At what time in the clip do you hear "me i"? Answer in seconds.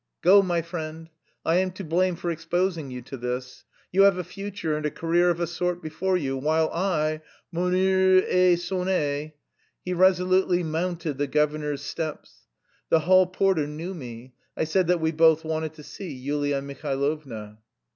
13.93-14.63